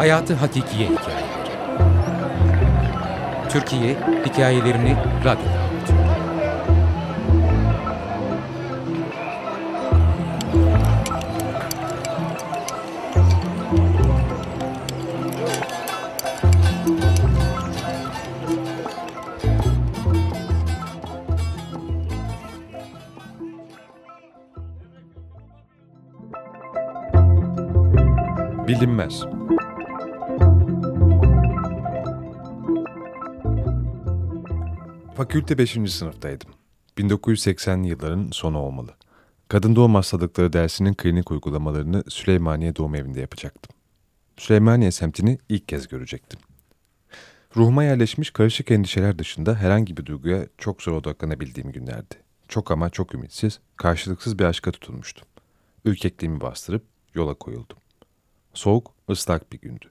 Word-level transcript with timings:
Hayatı 0.00 0.34
Hakikiye 0.34 0.88
Hikayeleri 0.88 1.24
Türkiye 3.50 3.96
hikayelerini 4.26 4.96
radyoda 5.24 5.60
anlatıyor. 5.60 6.00
Bilinmez. 28.68 29.39
Fakülte 35.20 35.58
5. 35.58 35.70
sınıftaydım. 35.92 36.50
1980'li 36.98 37.88
yılların 37.88 38.30
sonu 38.30 38.58
olmalı. 38.58 38.94
Kadın 39.48 39.76
doğum 39.76 39.94
hastalıkları 39.94 40.52
dersinin 40.52 40.94
klinik 40.94 41.30
uygulamalarını 41.30 42.04
Süleymaniye 42.08 42.76
Doğum 42.76 42.94
Evi'nde 42.94 43.20
yapacaktım. 43.20 43.76
Süleymaniye 44.36 44.90
semtini 44.90 45.38
ilk 45.48 45.68
kez 45.68 45.88
görecektim. 45.88 46.40
Ruhuma 47.56 47.84
yerleşmiş 47.84 48.30
karışık 48.30 48.70
endişeler 48.70 49.18
dışında 49.18 49.54
herhangi 49.54 49.96
bir 49.96 50.06
duyguya 50.06 50.46
çok 50.58 50.82
zor 50.82 50.92
odaklanabildiğim 50.92 51.72
günlerdi. 51.72 52.14
Çok 52.48 52.70
ama 52.70 52.90
çok 52.90 53.14
ümitsiz, 53.14 53.60
karşılıksız 53.76 54.38
bir 54.38 54.44
aşka 54.44 54.72
tutulmuştum. 54.72 55.28
Ürkekliğimi 55.84 56.40
bastırıp 56.40 56.84
yola 57.14 57.34
koyuldum. 57.34 57.78
Soğuk, 58.54 58.92
ıslak 59.10 59.52
bir 59.52 59.60
gündü. 59.60 59.86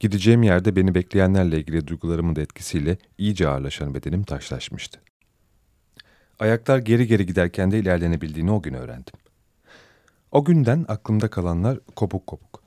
Gideceğim 0.00 0.42
yerde 0.42 0.76
beni 0.76 0.94
bekleyenlerle 0.94 1.58
ilgili 1.58 1.86
duygularımın 1.86 2.36
da 2.36 2.40
etkisiyle 2.40 2.98
iyice 3.18 3.48
ağırlaşan 3.48 3.94
bedenim 3.94 4.22
taşlaşmıştı. 4.22 5.00
Ayaklar 6.38 6.78
geri 6.78 7.06
geri 7.06 7.26
giderken 7.26 7.70
de 7.70 7.78
ilerlenebildiğini 7.78 8.50
o 8.50 8.62
gün 8.62 8.74
öğrendim. 8.74 9.14
O 10.32 10.44
günden 10.44 10.84
aklımda 10.88 11.28
kalanlar 11.28 11.80
kopuk 11.96 12.26
kopuk. 12.26 12.62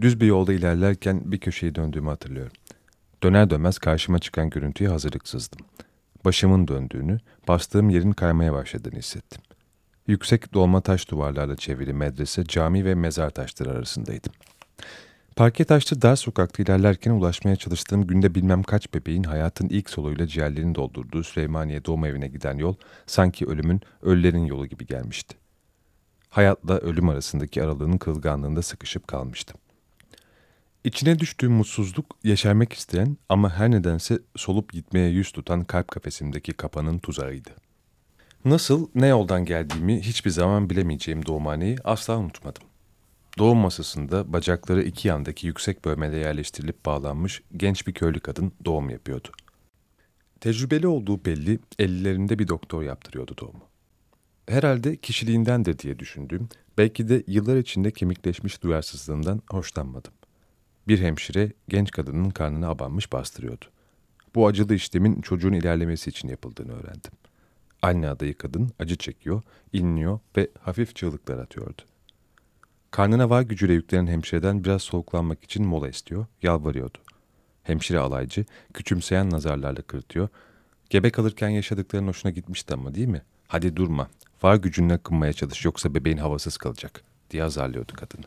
Düz 0.00 0.20
bir 0.20 0.26
yolda 0.26 0.52
ilerlerken 0.52 1.32
bir 1.32 1.38
köşeyi 1.38 1.74
döndüğümü 1.74 2.08
hatırlıyorum. 2.08 2.52
Döner 3.22 3.50
dönmez 3.50 3.78
karşıma 3.78 4.18
çıkan 4.18 4.50
görüntüye 4.50 4.90
hazırlıksızdım. 4.90 5.66
Başımın 6.24 6.68
döndüğünü, 6.68 7.18
bastığım 7.48 7.90
yerin 7.90 8.12
kaymaya 8.12 8.52
başladığını 8.52 8.98
hissettim. 8.98 9.42
Yüksek 10.06 10.54
dolma 10.54 10.80
taş 10.80 11.10
duvarlarla 11.10 11.56
çevrili 11.56 11.92
medrese, 11.92 12.44
cami 12.44 12.84
ve 12.84 12.94
mezar 12.94 13.30
taşları 13.30 13.70
arasındaydım. 13.70 14.32
Parke 15.36 15.64
taşlı 15.64 16.02
dar 16.02 16.16
sokakta 16.16 16.62
ilerlerken 16.62 17.10
ulaşmaya 17.10 17.56
çalıştığım 17.56 18.06
günde 18.06 18.34
bilmem 18.34 18.62
kaç 18.62 18.94
bebeğin 18.94 19.22
hayatın 19.22 19.68
ilk 19.68 19.90
soluyla 19.90 20.26
ciğerlerini 20.26 20.74
doldurduğu 20.74 21.22
Süleymaniye 21.22 21.84
doğum 21.84 22.04
evine 22.04 22.28
giden 22.28 22.58
yol 22.58 22.74
sanki 23.06 23.46
ölümün, 23.46 23.80
ölülerin 24.02 24.44
yolu 24.44 24.66
gibi 24.66 24.86
gelmişti. 24.86 25.36
Hayatla 26.30 26.78
ölüm 26.78 27.08
arasındaki 27.08 27.62
aralığının 27.62 27.98
kırılganlığında 27.98 28.62
sıkışıp 28.62 29.08
kalmıştım. 29.08 29.56
İçine 30.84 31.18
düştüğüm 31.18 31.52
mutsuzluk 31.52 32.16
yeşermek 32.24 32.72
isteyen 32.72 33.16
ama 33.28 33.50
her 33.50 33.70
nedense 33.70 34.18
solup 34.36 34.72
gitmeye 34.72 35.08
yüz 35.10 35.32
tutan 35.32 35.64
kalp 35.64 35.88
kafesimdeki 35.88 36.52
kapanın 36.52 36.98
tuzağıydı. 36.98 37.50
Nasıl, 38.44 38.88
ne 38.94 39.06
yoldan 39.06 39.44
geldiğimi 39.44 40.00
hiçbir 40.00 40.30
zaman 40.30 40.70
bilemeyeceğim 40.70 41.26
doğumhaneyi 41.26 41.76
asla 41.84 42.18
unutmadım. 42.18 42.62
Doğum 43.38 43.58
masasında 43.58 44.32
bacakları 44.32 44.82
iki 44.82 45.08
yandaki 45.08 45.46
yüksek 45.46 45.84
bölmede 45.84 46.16
yerleştirilip 46.16 46.86
bağlanmış 46.86 47.42
genç 47.56 47.86
bir 47.86 47.92
köylü 47.92 48.20
kadın 48.20 48.52
doğum 48.64 48.90
yapıyordu. 48.90 49.28
Tecrübeli 50.40 50.86
olduğu 50.86 51.24
belli, 51.24 51.58
ellerinde 51.78 52.38
bir 52.38 52.48
doktor 52.48 52.82
yaptırıyordu 52.82 53.34
doğumu. 53.40 53.64
Herhalde 54.48 54.96
kişiliğindendir 54.96 55.78
diye 55.78 55.98
düşündüğüm, 55.98 56.48
belki 56.78 57.08
de 57.08 57.22
yıllar 57.26 57.56
içinde 57.56 57.90
kemikleşmiş 57.90 58.62
duyarsızlığından 58.62 59.42
hoşlanmadım. 59.50 60.12
Bir 60.88 61.00
hemşire 61.00 61.52
genç 61.68 61.90
kadının 61.90 62.30
karnına 62.30 62.68
abanmış 62.68 63.12
bastırıyordu. 63.12 63.64
Bu 64.34 64.46
acılı 64.46 64.74
işlemin 64.74 65.20
çocuğun 65.20 65.52
ilerlemesi 65.52 66.10
için 66.10 66.28
yapıldığını 66.28 66.72
öğrendim. 66.72 67.12
Anne 67.82 68.08
adayı 68.08 68.38
kadın 68.38 68.70
acı 68.78 68.96
çekiyor, 68.96 69.42
inliyor 69.72 70.18
ve 70.36 70.50
hafif 70.60 70.96
çığlıklar 70.96 71.38
atıyordu. 71.38 71.82
Karnına 72.94 73.30
var 73.30 73.42
gücüyle 73.42 73.72
yüklenen 73.72 74.06
hemşireden 74.06 74.64
biraz 74.64 74.82
soğuklanmak 74.82 75.44
için 75.44 75.66
mola 75.66 75.88
istiyor, 75.88 76.26
yalvarıyordu. 76.42 76.98
Hemşire 77.62 77.98
alaycı, 77.98 78.44
küçümseyen 78.74 79.30
nazarlarla 79.30 79.82
kırıtıyor. 79.82 80.28
Gebe 80.90 81.10
kalırken 81.10 81.48
yaşadıkların 81.48 82.08
hoşuna 82.08 82.32
gitmişti 82.32 82.74
ama 82.74 82.94
değil 82.94 83.08
mi? 83.08 83.22
Hadi 83.48 83.76
durma, 83.76 84.08
var 84.42 84.56
gücünle 84.56 84.98
kınmaya 84.98 85.32
çalış 85.32 85.64
yoksa 85.64 85.94
bebeğin 85.94 86.16
havasız 86.16 86.56
kalacak 86.56 87.04
diye 87.30 87.44
azarlıyordu 87.44 87.92
kadını. 87.96 88.26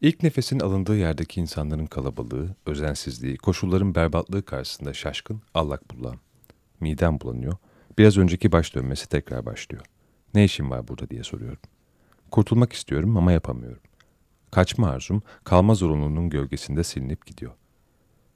İlk 0.00 0.22
nefesin 0.22 0.60
alındığı 0.60 0.96
yerdeki 0.96 1.40
insanların 1.40 1.86
kalabalığı, 1.86 2.54
özensizliği, 2.66 3.36
koşulların 3.36 3.94
berbatlığı 3.94 4.44
karşısında 4.44 4.92
şaşkın, 4.92 5.42
allak 5.54 5.90
bullağım. 5.90 6.20
Midem 6.80 7.20
bulanıyor, 7.20 7.56
biraz 7.98 8.18
önceki 8.18 8.52
baş 8.52 8.74
dönmesi 8.74 9.08
tekrar 9.08 9.46
başlıyor. 9.46 9.84
Ne 10.34 10.44
işim 10.44 10.70
var 10.70 10.88
burada 10.88 11.10
diye 11.10 11.22
soruyorum. 11.22 11.58
Kurtulmak 12.32 12.72
istiyorum 12.72 13.16
ama 13.16 13.32
yapamıyorum. 13.32 13.80
Kaçma 14.50 14.88
arzum 14.88 15.22
kalma 15.44 15.74
zorunluluğunun 15.74 16.30
gölgesinde 16.30 16.84
silinip 16.84 17.26
gidiyor. 17.26 17.52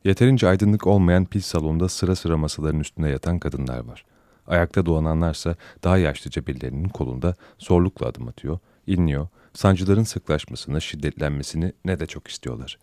Yeterince 0.05 0.49
aydınlık 0.49 0.87
olmayan 0.87 1.25
pil 1.25 1.41
salonda 1.41 1.89
sıra 1.89 2.17
sıra 2.17 2.37
masaların 2.37 2.81
üstünde 2.81 3.09
yatan 3.09 3.39
kadınlar 3.39 3.79
var. 3.79 4.05
Ayakta 4.47 4.87
dolananlarsa 4.87 5.57
daha 5.85 5.99
yaşlıca 5.99 6.47
birilerinin 6.47 6.89
kolunda 6.89 7.35
zorlukla 7.59 8.07
adım 8.07 8.29
atıyor, 8.29 8.59
inliyor, 8.87 9.29
sancıların 9.55 10.05
sıklaşmasını, 10.05 10.81
şiddetlenmesini 10.81 11.73
ne 11.85 12.01
de 12.01 12.07
çok 12.07 12.29
istiyorlar. 12.29 12.79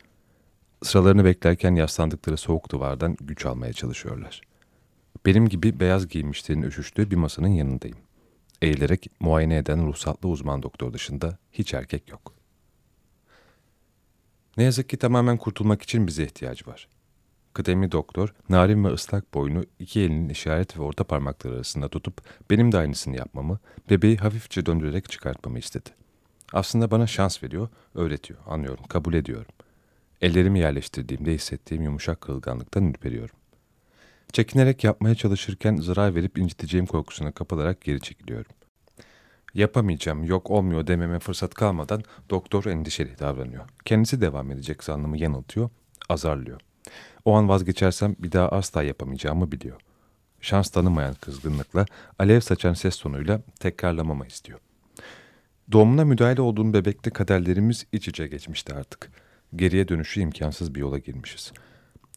Sıralarını 0.84 1.26
beklerken 1.26 1.76
yaslandıkları 1.76 2.38
soğuk 2.38 2.72
duvardan 2.72 3.18
güç 3.22 3.46
almaya 3.46 3.74
çalışıyorlar. 3.74 4.42
Benim 5.26 5.50
gibi 5.50 5.80
beyaz 5.80 6.08
giymişlerin 6.08 6.62
üşüştüğü 6.62 7.12
bir 7.12 7.16
masanın 7.16 7.48
yanındayım. 7.48 7.98
Eğilerek 8.64 9.08
muayene 9.20 9.58
eden 9.58 9.88
ruhsatlı 9.88 10.30
uzman 10.30 10.64
doktor 10.64 10.94
dışında 10.94 11.38
hiç 11.52 11.74
erkek 11.74 12.10
yok. 12.10 12.34
Ne 14.58 14.64
yazık 14.64 14.90
ki 14.90 14.98
tamamen 14.98 15.38
kurtulmak 15.38 15.82
için 15.82 16.08
bize 16.08 16.24
ihtiyaç 16.24 16.68
var. 16.68 16.88
Kıdemli 17.54 17.92
doktor, 17.92 18.34
narin 18.50 18.84
ve 18.84 18.88
ıslak 18.88 19.34
boynu 19.34 19.64
iki 19.80 20.02
elinin 20.02 20.30
işaret 20.30 20.78
ve 20.78 20.82
orta 20.82 21.04
parmakları 21.04 21.56
arasında 21.56 21.90
tutup 21.90 22.22
benim 22.50 22.72
de 22.72 22.78
aynısını 22.78 23.18
yapmamı, 23.18 23.60
bebeği 23.90 24.18
hafifçe 24.18 24.66
döndürerek 24.66 25.12
çıkartmamı 25.12 25.60
istedi. 25.60 25.90
Aslında 26.54 26.92
bana 26.92 27.08
şans 27.08 27.44
veriyor, 27.44 27.70
öğretiyor, 27.96 28.40
anlıyorum, 28.46 28.84
kabul 28.90 29.14
ediyorum. 29.14 29.52
Ellerimi 30.22 30.60
yerleştirdiğimde 30.60 31.34
hissettiğim 31.34 31.84
yumuşak 31.84 32.22
kırılganlıktan 32.22 32.86
ürperiyorum. 32.86 33.36
Çekinerek 34.32 34.84
yapmaya 34.84 35.16
çalışırken 35.16 35.76
zarar 35.76 36.16
verip 36.16 36.38
inciteceğim 36.38 36.86
korkusuna 36.86 37.32
kapılarak 37.32 37.82
geri 37.82 38.02
çekiliyorum. 38.02 38.52
Yapamayacağım, 39.54 40.24
yok 40.24 40.52
olmuyor 40.52 40.88
dememe 40.88 41.20
fırsat 41.20 41.54
kalmadan 41.54 42.04
doktor 42.30 42.66
endişeli 42.66 43.20
davranıyor. 43.20 43.66
Kendisi 43.86 44.22
devam 44.22 44.52
edecek 44.52 44.84
zannımı 44.84 45.18
yanıltıyor, 45.18 45.70
azarlıyor. 46.10 46.62
O 47.26 47.34
an 47.34 47.50
vazgeçersem 47.50 48.16
bir 48.20 48.32
daha 48.32 48.50
asla 48.50 48.84
yapamayacağımı 48.84 49.52
biliyor. 49.52 49.82
Şans 50.42 50.70
tanımayan 50.70 51.14
kızgınlıkla, 51.14 51.86
alev 52.20 52.40
saçan 52.40 52.74
ses 52.74 52.98
tonuyla 52.98 53.42
tekrarlamama 53.60 54.28
istiyor. 54.28 54.60
Doğumuna 55.72 56.06
müdahale 56.06 56.42
olduğum 56.42 56.74
bebekte 56.74 57.10
kaderlerimiz 57.10 57.86
iç 57.92 58.08
içe 58.08 58.28
geçmişti 58.28 58.74
artık. 58.74 59.12
Geriye 59.56 59.88
dönüşü 59.88 60.22
imkansız 60.22 60.76
bir 60.76 60.80
yola 60.80 60.98
girmişiz. 60.98 61.52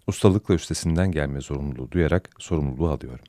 Ustalıkla 0.07 0.55
üstesinden 0.55 1.13
gelme 1.13 1.41
zorunluluğu 1.41 1.91
duyarak 1.91 2.31
sorumluluğu 2.39 2.89
alıyorum. 2.89 3.25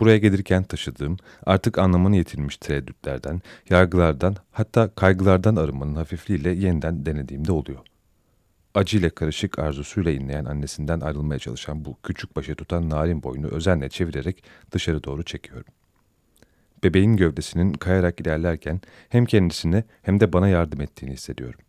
Buraya 0.00 0.18
gelirken 0.18 0.62
taşıdığım, 0.62 1.16
artık 1.46 1.78
anlamını 1.78 2.16
yitirmiş 2.16 2.56
tereddütlerden, 2.56 3.40
yargılardan, 3.70 4.36
hatta 4.50 4.94
kaygılardan 4.94 5.56
arınmanın 5.56 5.94
hafifliğiyle 5.94 6.50
yeniden 6.50 7.06
denediğimde 7.06 7.52
oluyor. 7.52 7.78
Acıyla 8.74 9.10
karışık 9.10 9.58
arzusuyla 9.58 10.10
inleyen 10.10 10.44
annesinden 10.44 11.00
ayrılmaya 11.00 11.38
çalışan 11.38 11.84
bu 11.84 11.96
küçük 12.02 12.36
başı 12.36 12.54
tutan 12.54 12.90
narin 12.90 13.22
boynu 13.22 13.46
özenle 13.46 13.88
çevirerek 13.88 14.44
dışarı 14.72 15.04
doğru 15.04 15.22
çekiyorum. 15.22 15.72
Bebeğin 16.84 17.16
gövdesinin 17.16 17.72
kayarak 17.72 18.20
ilerlerken 18.20 18.80
hem 19.08 19.24
kendisine 19.24 19.84
hem 20.02 20.20
de 20.20 20.32
bana 20.32 20.48
yardım 20.48 20.80
ettiğini 20.80 21.12
hissediyorum. 21.12 21.60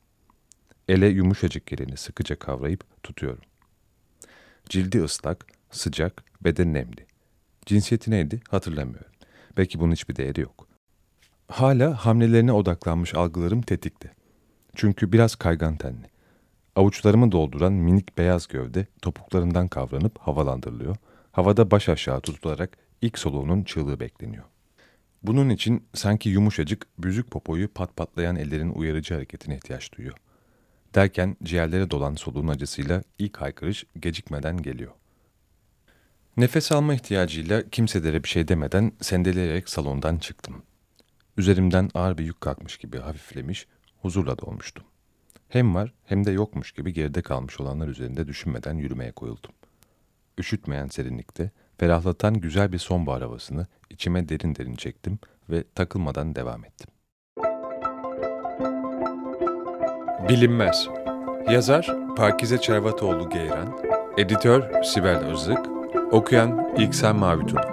Ele 0.87 1.07
yumuşacık 1.07 1.71
yerini 1.71 1.97
sıkıca 1.97 2.35
kavrayıp 2.39 3.03
tutuyorum. 3.03 3.43
Cildi 4.69 5.03
ıslak, 5.03 5.45
sıcak, 5.71 6.23
beden 6.41 6.73
nemli. 6.73 7.05
Cinsiyeti 7.65 8.11
neydi 8.11 8.41
hatırlamıyorum. 8.49 9.11
Belki 9.57 9.79
bunun 9.79 9.91
hiçbir 9.91 10.15
değeri 10.15 10.41
yok. 10.41 10.67
Hala 11.47 12.05
hamlelerine 12.05 12.51
odaklanmış 12.51 13.15
algılarım 13.15 13.61
tetikte. 13.61 14.11
Çünkü 14.75 15.11
biraz 15.11 15.35
kaygan 15.35 15.75
tenli. 15.77 16.13
Avuçlarımı 16.75 17.31
dolduran 17.31 17.73
minik 17.73 18.17
beyaz 18.17 18.47
gövde 18.47 18.85
topuklarından 19.01 19.67
kavranıp 19.67 20.19
havalandırılıyor. 20.19 20.95
Havada 21.31 21.71
baş 21.71 21.89
aşağı 21.89 22.21
tutularak 22.21 22.77
ilk 23.01 23.19
soluğunun 23.19 23.63
çığlığı 23.63 23.99
bekleniyor. 23.99 24.43
Bunun 25.23 25.49
için 25.49 25.83
sanki 25.93 26.29
yumuşacık, 26.29 26.87
büzük 26.99 27.31
popoyu 27.31 27.73
pat 27.73 27.97
patlayan 27.97 28.35
ellerin 28.35 28.69
uyarıcı 28.69 29.13
hareketine 29.13 29.55
ihtiyaç 29.55 29.93
duyuyor. 29.97 30.17
Derken 30.95 31.37
ciğerlere 31.43 31.91
dolan 31.91 32.15
soluğun 32.15 32.47
acısıyla 32.47 33.03
ilk 33.19 33.37
haykırış 33.37 33.85
gecikmeden 33.99 34.61
geliyor. 34.61 34.91
Nefes 36.37 36.71
alma 36.71 36.93
ihtiyacıyla 36.93 37.69
kimselere 37.69 38.23
bir 38.23 38.29
şey 38.29 38.47
demeden 38.47 38.91
sendeleyerek 39.01 39.69
salondan 39.69 40.17
çıktım. 40.17 40.63
Üzerimden 41.37 41.89
ağır 41.93 42.17
bir 42.17 42.25
yük 42.25 42.41
kalkmış 42.41 42.77
gibi 42.77 42.99
hafiflemiş, 42.99 43.67
huzurla 44.01 44.37
dolmuştum. 44.37 44.83
Hem 45.49 45.75
var 45.75 45.93
hem 46.05 46.25
de 46.25 46.31
yokmuş 46.31 46.71
gibi 46.71 46.93
geride 46.93 47.21
kalmış 47.21 47.59
olanlar 47.59 47.87
üzerinde 47.87 48.27
düşünmeden 48.27 48.73
yürümeye 48.73 49.11
koyuldum. 49.11 49.51
Üşütmeyen 50.37 50.87
serinlikte, 50.87 51.51
ferahlatan 51.77 52.33
güzel 52.33 52.71
bir 52.71 52.77
sonbahar 52.77 53.21
havasını 53.21 53.67
içime 53.89 54.29
derin 54.29 54.55
derin 54.55 54.75
çektim 54.75 55.19
ve 55.49 55.63
takılmadan 55.75 56.35
devam 56.35 56.65
ettim. 56.65 56.87
Bilinmez. 60.29 60.87
Yazar 61.51 61.95
Parkize 62.17 62.57
Çervatoğlu 62.57 63.29
Geyran 63.29 63.79
Editör 64.17 64.83
Sibel 64.83 65.17
Özlık 65.17 65.59
Okuyan 66.11 66.73
İlksel 66.77 67.13
Mavitulu 67.13 67.72